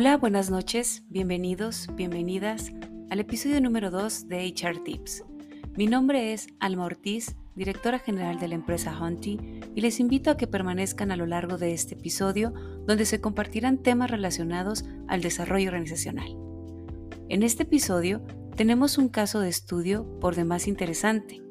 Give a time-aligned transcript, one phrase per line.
[0.00, 2.72] Hola, buenas noches, bienvenidos, bienvenidas
[3.10, 5.24] al episodio número 2 de HR Tips.
[5.76, 9.38] Mi nombre es Alma Ortiz, directora general de la empresa Hunty,
[9.74, 12.54] y les invito a que permanezcan a lo largo de este episodio
[12.86, 16.34] donde se compartirán temas relacionados al desarrollo organizacional.
[17.28, 18.22] En este episodio
[18.56, 21.42] tenemos un caso de estudio por demás interesante,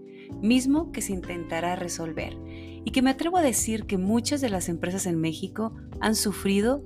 [0.41, 2.35] mismo que se intentará resolver
[2.83, 6.81] y que me atrevo a decir que muchas de las empresas en México han sufrido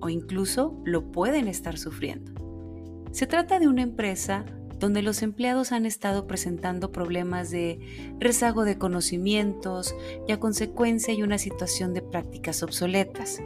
[0.00, 2.32] o incluso lo pueden estar sufriendo.
[3.12, 4.44] Se trata de una empresa
[4.78, 9.94] donde los empleados han estado presentando problemas de rezago de conocimientos
[10.26, 13.40] y a consecuencia hay una situación de prácticas obsoletas.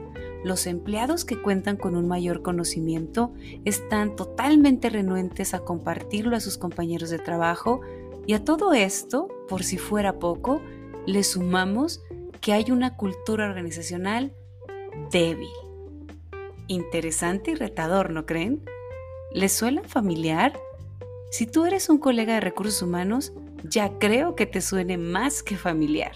[0.45, 3.33] Los empleados que cuentan con un mayor conocimiento
[3.65, 7.81] están totalmente renuentes a compartirlo a sus compañeros de trabajo
[8.27, 10.61] y a todo esto, por si fuera poco,
[11.07, 12.03] le sumamos
[12.41, 14.35] que hay una cultura organizacional
[15.11, 15.49] débil.
[16.69, 18.65] Interesante y retador, ¿no creen?
[19.33, 20.59] ¿Les suena familiar?
[21.31, 23.33] Si tú eres un colega de recursos humanos,
[23.65, 26.13] ya creo que te suene más que familiar.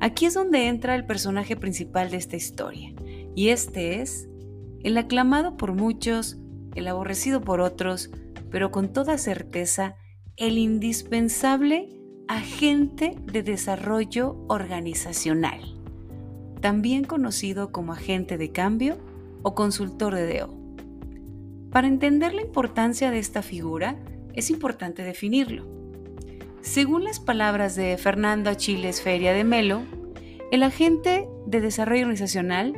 [0.00, 2.92] Aquí es donde entra el personaje principal de esta historia,
[3.34, 4.28] y este es
[4.82, 6.36] el aclamado por muchos,
[6.74, 8.10] el aborrecido por otros,
[8.50, 9.96] pero con toda certeza
[10.36, 11.88] el indispensable
[12.28, 15.60] agente de desarrollo organizacional,
[16.60, 18.96] también conocido como agente de cambio
[19.44, 20.54] o consultor de DEO.
[21.70, 23.96] Para entender la importancia de esta figura,
[24.32, 25.64] es importante definirlo.
[26.60, 29.82] Según las palabras de Fernando Achiles Feria de Melo,
[30.50, 32.74] el agente de desarrollo organizacional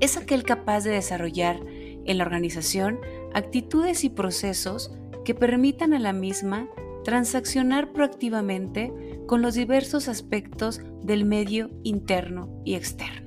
[0.00, 1.60] es aquel capaz de desarrollar
[2.04, 3.00] en la organización
[3.32, 4.92] actitudes y procesos
[5.24, 6.68] que permitan a la misma
[7.04, 8.92] transaccionar proactivamente
[9.26, 13.23] con los diversos aspectos del medio interno y externo.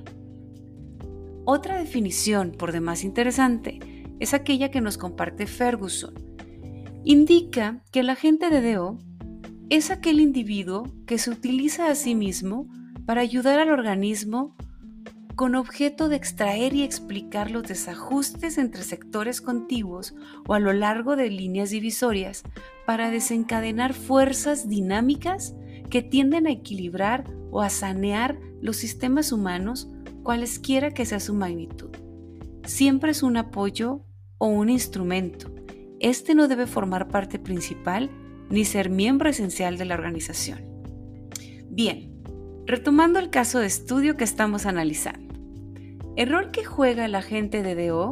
[1.49, 3.79] Otra definición, por demás interesante,
[4.19, 6.13] es aquella que nos comparte Ferguson.
[7.05, 8.97] Indica que el agente de DO
[9.69, 12.67] es aquel individuo que se utiliza a sí mismo
[13.05, 14.57] para ayudar al organismo
[15.37, 20.15] con objeto de extraer y explicar los desajustes entre sectores contiguos
[20.49, 22.43] o a lo largo de líneas divisorias
[22.85, 25.55] para desencadenar fuerzas dinámicas
[25.89, 29.87] que tienden a equilibrar o a sanear los sistemas humanos
[30.27, 31.89] cualesquiera que sea su magnitud.
[32.65, 34.01] Siempre es un apoyo
[34.39, 35.49] o un instrumento.
[36.01, 38.09] Este no debe formar parte principal
[38.49, 40.59] ni ser miembro esencial de la organización.
[41.69, 42.21] Bien,
[42.65, 45.33] retomando el caso de estudio que estamos analizando.
[46.17, 48.09] El rol que juega el agente de DO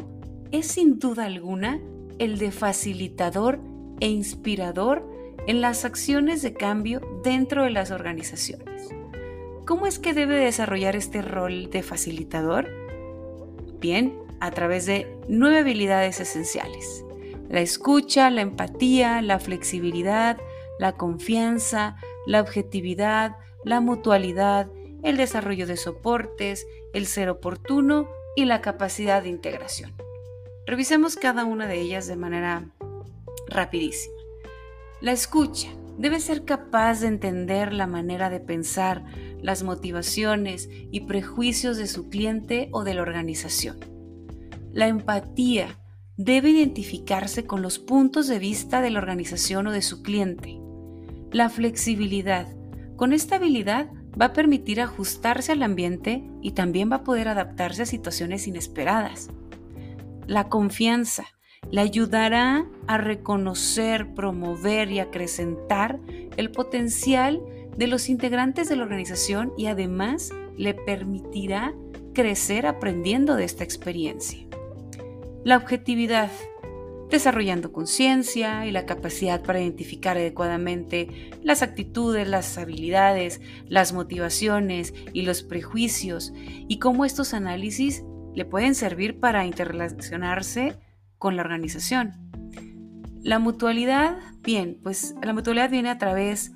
[0.54, 1.82] es sin duda alguna
[2.18, 3.60] el de facilitador
[4.00, 5.06] e inspirador
[5.48, 8.90] en las acciones de cambio dentro de las organizaciones.
[9.66, 12.70] ¿Cómo es que debe desarrollar este rol de facilitador?
[13.80, 17.04] Bien, a través de nueve habilidades esenciales.
[17.50, 20.38] La escucha, la empatía, la flexibilidad,
[20.78, 21.96] la confianza,
[22.28, 24.70] la objetividad, la mutualidad,
[25.02, 29.94] el desarrollo de soportes, el ser oportuno y la capacidad de integración.
[30.68, 32.70] Revisemos cada una de ellas de manera
[33.48, 34.16] rapidísima.
[35.02, 39.06] La escucha debe ser capaz de entender la manera de pensar,
[39.42, 43.78] las motivaciones y prejuicios de su cliente o de la organización.
[44.72, 45.80] La empatía
[46.18, 50.60] debe identificarse con los puntos de vista de la organización o de su cliente.
[51.32, 52.48] La flexibilidad.
[52.96, 53.90] Con esta habilidad
[54.20, 59.30] va a permitir ajustarse al ambiente y también va a poder adaptarse a situaciones inesperadas.
[60.28, 61.26] La confianza
[61.72, 66.00] le ayudará a reconocer, promover y acrecentar
[66.38, 67.42] el potencial
[67.78, 71.74] de los integrantes de la organización y además le permitirá
[72.14, 74.40] crecer aprendiendo de esta experiencia.
[75.44, 76.32] La objetividad,
[77.10, 85.22] desarrollando conciencia y la capacidad para identificar adecuadamente las actitudes, las habilidades, las motivaciones y
[85.24, 88.04] los prejuicios y cómo estos análisis
[88.34, 90.76] le pueden servir para interrelacionarse
[91.18, 92.14] con la organización.
[93.22, 96.52] La mutualidad, bien, pues la mutualidad viene a través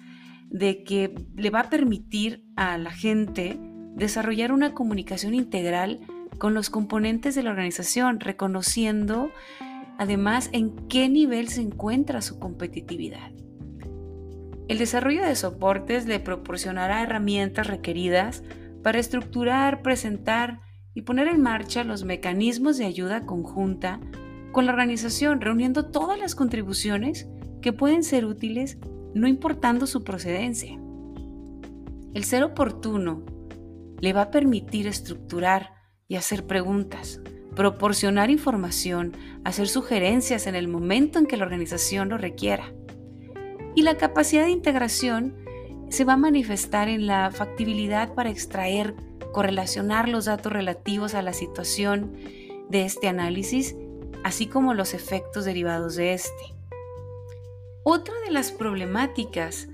[0.50, 3.58] de que le va a permitir a la gente
[3.96, 6.00] desarrollar una comunicación integral
[6.38, 9.32] con los componentes de la organización, reconociendo
[9.98, 13.32] además en qué nivel se encuentra su competitividad.
[14.70, 18.44] El desarrollo de soportes le proporcionará herramientas requeridas
[18.84, 20.62] para estructurar, presentar
[20.94, 24.00] y poner en marcha los mecanismos de ayuda conjunta
[24.51, 27.28] con la organización, reuniendo todas las contribuciones
[27.62, 28.78] que pueden ser útiles
[29.13, 30.80] no importando su procedencia.
[32.13, 33.24] El ser oportuno
[34.00, 35.74] le va a permitir estructurar
[36.07, 37.22] y hacer preguntas,
[37.56, 39.13] proporcionar información,
[39.44, 42.74] hacer sugerencias en el momento en que la organización lo requiera.
[43.75, 45.36] Y la capacidad de integración
[45.90, 48.95] se va a manifestar en la factibilidad para extraer,
[49.34, 52.13] correlacionar los datos relativos a la situación
[52.69, 53.75] de este análisis,
[54.24, 56.54] así como los efectos derivados de este.
[57.83, 59.68] Otra de las problemáticas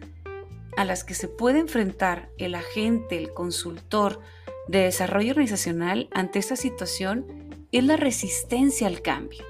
[0.77, 4.19] a las que se puede enfrentar el agente, el consultor
[4.67, 7.25] de desarrollo organizacional ante esta situación
[7.71, 9.43] es la resistencia al cambio.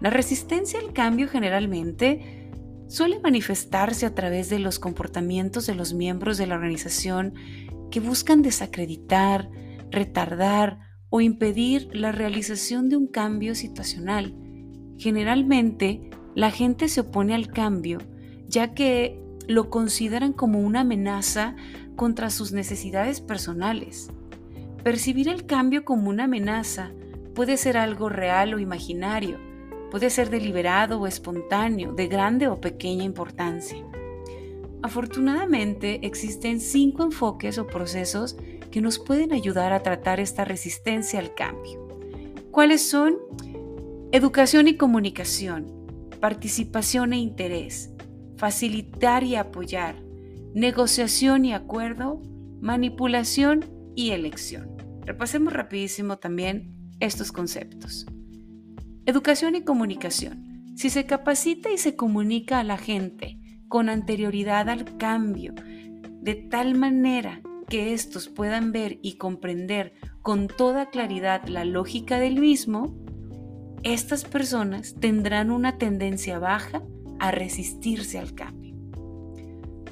[0.00, 2.50] La resistencia al cambio generalmente
[2.88, 7.34] suele manifestarse a través de los comportamientos de los miembros de la organización
[7.90, 9.48] que buscan desacreditar,
[9.90, 14.34] retardar o impedir la realización de un cambio situacional.
[14.96, 17.98] Generalmente, la gente se opone al cambio
[18.50, 21.54] ya que lo consideran como una amenaza
[21.96, 24.10] contra sus necesidades personales.
[24.82, 26.90] Percibir el cambio como una amenaza
[27.34, 29.38] puede ser algo real o imaginario,
[29.90, 33.84] puede ser deliberado o espontáneo, de grande o pequeña importancia.
[34.82, 38.36] Afortunadamente existen cinco enfoques o procesos
[38.70, 41.88] que nos pueden ayudar a tratar esta resistencia al cambio.
[42.50, 43.16] ¿Cuáles son?
[44.12, 47.92] Educación y comunicación, participación e interés,
[48.36, 50.02] facilitar y apoyar,
[50.54, 52.20] negociación y acuerdo,
[52.60, 53.64] manipulación
[53.94, 54.76] y elección.
[55.04, 58.06] Repasemos rapidísimo también estos conceptos.
[59.06, 60.74] Educación y comunicación.
[60.76, 63.38] Si se capacita y se comunica a la gente
[63.68, 65.54] con anterioridad al cambio,
[66.22, 67.40] de tal manera
[67.70, 72.98] que estos puedan ver y comprender con toda claridad la lógica del mismo,
[73.82, 76.82] estas personas tendrán una tendencia baja
[77.18, 78.76] a resistirse al cambio.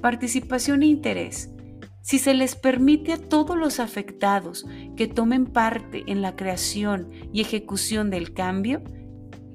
[0.03, 1.51] Participación e interés.
[2.03, 4.67] Si se les permite a todos los afectados
[4.97, 8.83] que tomen parte en la creación y ejecución del cambio,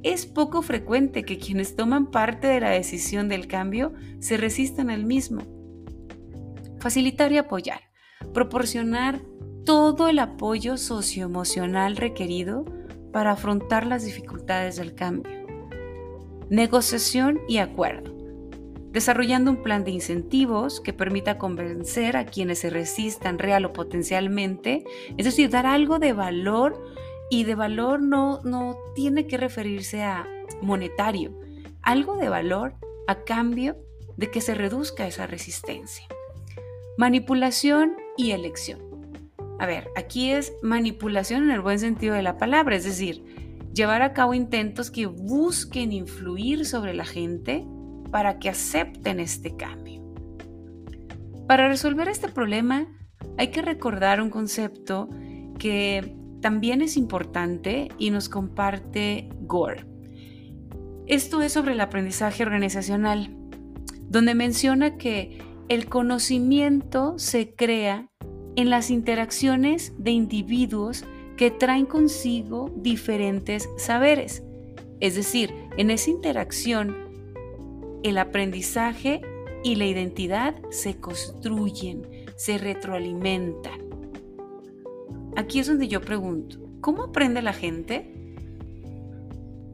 [0.01, 5.05] es poco frecuente que quienes toman parte de la decisión del cambio se resistan al
[5.05, 5.41] mismo.
[6.79, 7.92] Facilitar y apoyar.
[8.33, 9.21] Proporcionar
[9.65, 12.65] todo el apoyo socioemocional requerido
[13.11, 15.43] para afrontar las dificultades del cambio
[16.53, 18.13] negociación y acuerdo,
[18.91, 24.83] desarrollando un plan de incentivos que permita convencer a quienes se resistan real o potencialmente,
[25.17, 26.79] es decir, dar algo de valor
[27.31, 30.27] y de valor no, no tiene que referirse a
[30.61, 31.31] monetario,
[31.81, 32.75] algo de valor
[33.07, 33.77] a cambio
[34.15, 36.05] de que se reduzca esa resistencia.
[36.97, 38.79] Manipulación y elección.
[39.59, 43.23] A ver, aquí es manipulación en el buen sentido de la palabra, es decir,
[43.73, 47.65] llevar a cabo intentos que busquen influir sobre la gente
[48.11, 50.01] para que acepten este cambio.
[51.47, 52.87] Para resolver este problema
[53.37, 55.09] hay que recordar un concepto
[55.57, 59.85] que también es importante y nos comparte Gore.
[61.07, 63.35] Esto es sobre el aprendizaje organizacional,
[64.09, 65.39] donde menciona que
[65.69, 68.09] el conocimiento se crea
[68.55, 71.05] en las interacciones de individuos
[71.37, 74.43] que traen consigo diferentes saberes.
[74.99, 76.95] Es decir, en esa interacción,
[78.03, 79.21] el aprendizaje
[79.63, 83.81] y la identidad se construyen, se retroalimentan.
[85.35, 88.11] Aquí es donde yo pregunto, ¿cómo aprende la gente?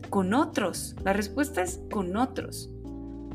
[0.09, 0.95] Con otros.
[1.03, 2.69] La respuesta es con otros.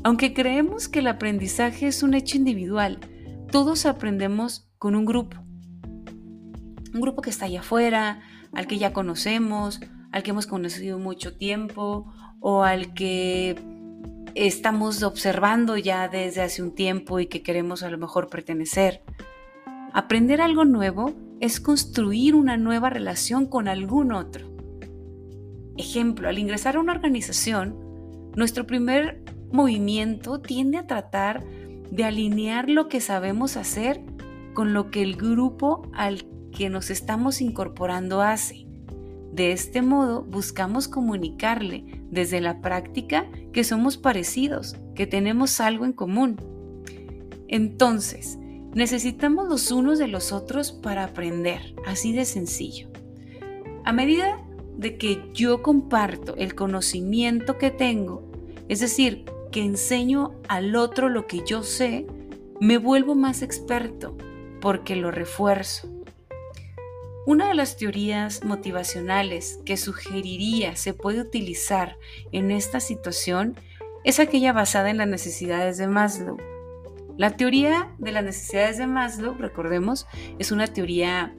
[0.05, 2.99] Aunque creemos que el aprendizaje es un hecho individual,
[3.51, 5.45] todos aprendemos con un grupo
[6.93, 8.21] un grupo que está allá afuera,
[8.53, 9.81] al que ya conocemos,
[10.11, 13.59] al que hemos conocido mucho tiempo o al que
[14.33, 19.01] estamos observando ya desde hace un tiempo y que queremos a lo mejor pertenecer.
[19.91, 24.47] Aprender algo nuevo es construir una nueva relación con algún otro.
[25.77, 27.75] Ejemplo, al ingresar a una organización,
[28.35, 31.43] nuestro primer movimiento tiende a tratar
[31.91, 34.01] de alinear lo que sabemos hacer
[34.53, 38.65] con lo que el grupo al que nos estamos incorporando hace.
[39.31, 45.91] De este modo buscamos comunicarle desde la práctica que somos parecidos, que tenemos algo en
[45.91, 46.37] común.
[47.47, 48.39] Entonces,
[48.73, 52.89] necesitamos los unos de los otros para aprender, así de sencillo.
[53.83, 54.41] A medida
[54.77, 58.23] de que yo comparto el conocimiento que tengo,
[58.67, 59.25] es decir,
[59.55, 62.05] que enseño al otro lo que yo sé,
[62.59, 64.17] me vuelvo más experto
[64.59, 65.87] porque lo refuerzo.
[67.25, 71.97] Una de las teorías motivacionales que sugeriría se puede utilizar
[72.33, 73.55] en esta situación
[74.03, 76.35] es aquella basada en las necesidades de Maslow.
[77.15, 80.05] La teoría de las necesidades de Maslow, recordemos,
[80.37, 81.33] es una teoría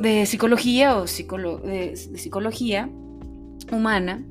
[0.00, 2.88] de psicología o de, psicología
[3.72, 4.24] humana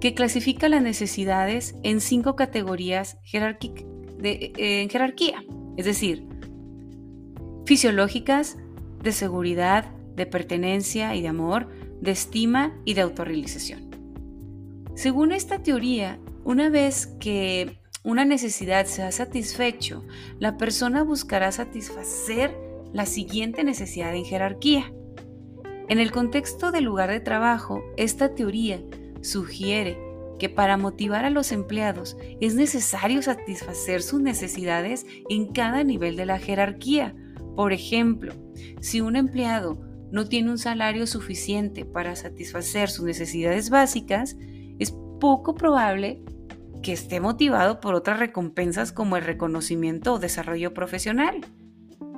[0.00, 5.42] que clasifica las necesidades en cinco categorías de, en jerarquía,
[5.76, 6.26] es decir,
[7.66, 8.56] fisiológicas,
[9.02, 11.68] de seguridad, de pertenencia y de amor,
[12.00, 13.90] de estima y de autorrealización.
[14.94, 20.04] Según esta teoría, una vez que una necesidad se ha satisfecho,
[20.38, 22.56] la persona buscará satisfacer
[22.92, 24.92] la siguiente necesidad en jerarquía.
[25.88, 28.82] En el contexto del lugar de trabajo, esta teoría
[29.22, 29.98] sugiere
[30.38, 36.26] que para motivar a los empleados es necesario satisfacer sus necesidades en cada nivel de
[36.26, 37.14] la jerarquía.
[37.56, 38.32] Por ejemplo,
[38.80, 44.36] si un empleado no tiene un salario suficiente para satisfacer sus necesidades básicas,
[44.78, 46.22] es poco probable
[46.82, 51.40] que esté motivado por otras recompensas como el reconocimiento o desarrollo profesional.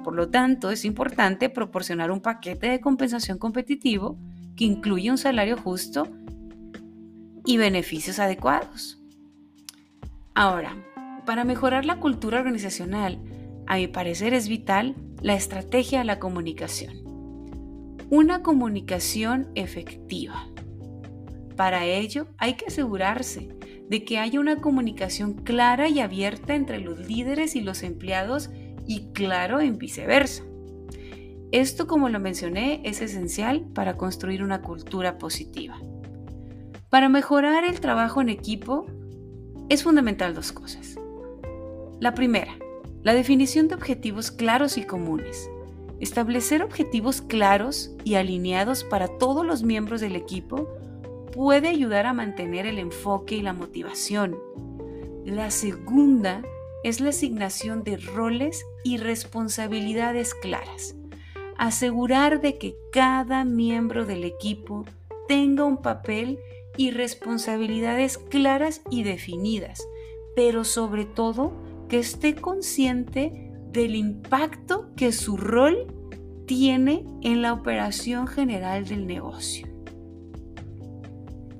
[0.04, 4.18] Por lo tanto, es importante proporcionar un paquete de compensación competitivo
[4.56, 6.06] que incluye un salario justo
[7.50, 9.02] y beneficios adecuados.
[10.34, 10.76] Ahora,
[11.26, 13.18] para mejorar la cultura organizacional,
[13.66, 17.02] a mi parecer es vital la estrategia de la comunicación.
[18.08, 20.46] Una comunicación efectiva.
[21.56, 23.48] Para ello hay que asegurarse
[23.88, 28.50] de que haya una comunicación clara y abierta entre los líderes y los empleados
[28.86, 30.44] y claro en viceversa.
[31.50, 35.80] Esto, como lo mencioné, es esencial para construir una cultura positiva.
[36.90, 38.84] Para mejorar el trabajo en equipo
[39.68, 40.96] es fundamental dos cosas.
[42.00, 42.56] La primera,
[43.04, 45.48] la definición de objetivos claros y comunes.
[46.00, 50.68] Establecer objetivos claros y alineados para todos los miembros del equipo
[51.32, 54.36] puede ayudar a mantener el enfoque y la motivación.
[55.24, 56.42] La segunda
[56.82, 60.96] es la asignación de roles y responsabilidades claras.
[61.56, 64.86] Asegurar de que cada miembro del equipo
[65.28, 66.40] tenga un papel
[66.80, 69.86] y responsabilidades claras y definidas,
[70.34, 71.52] pero sobre todo
[71.90, 75.88] que esté consciente del impacto que su rol
[76.46, 79.68] tiene en la operación general del negocio.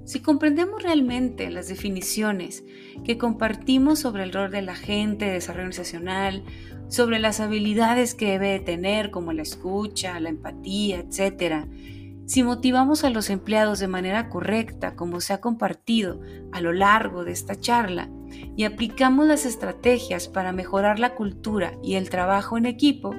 [0.07, 2.65] Si comprendemos realmente las definiciones
[3.05, 6.45] que compartimos sobre el rol de la gente de desarrollo organizacional,
[6.89, 11.67] sobre las habilidades que debe tener como la escucha, la empatía, etc.,
[12.31, 16.21] si motivamos a los empleados de manera correcta, como se ha compartido
[16.53, 18.09] a lo largo de esta charla,
[18.57, 23.17] y aplicamos las estrategias para mejorar la cultura y el trabajo en equipo,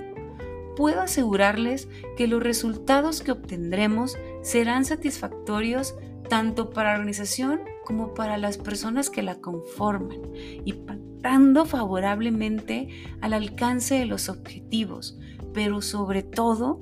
[0.77, 5.93] puedo asegurarles que los resultados que obtendremos serán satisfactorios
[6.29, 10.21] tanto para la organización como para las personas que la conforman,
[10.63, 12.87] impactando favorablemente
[13.19, 15.19] al alcance de los objetivos,
[15.53, 16.79] pero sobre todo,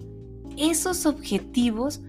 [0.55, 2.03] esos objetivos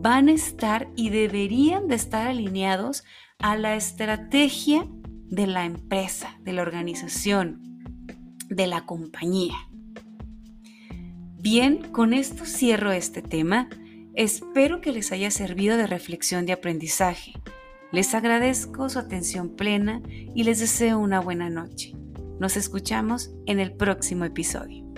[0.00, 3.04] van a estar y deberían de estar alineados
[3.38, 4.86] a la estrategia
[5.28, 7.60] de la empresa, de la organización,
[8.48, 9.56] de la compañía.
[11.38, 13.68] Bien, con esto cierro este tema
[14.14, 17.32] Espero que les haya servido de reflexión de aprendizaje.
[17.92, 20.02] Les agradezco su atención plena
[20.34, 21.94] y les deseo una buena noche.
[22.38, 24.91] Nos escuchamos en el próximo episodio.